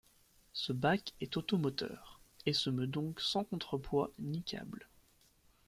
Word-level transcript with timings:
Ce 0.53 0.73
bac 0.73 1.13
est 1.21 1.37
automoteur, 1.37 2.19
et 2.47 2.53
se 2.53 2.71
meut 2.71 2.87
donc 2.87 3.21
sans 3.21 3.43
contrepoids 3.43 4.11
ni 4.17 4.41
câble. 4.41 4.89